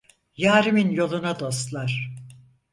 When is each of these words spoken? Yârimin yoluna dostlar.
Yârimin 0.35 0.91
yoluna 0.91 1.39
dostlar. 1.39 2.09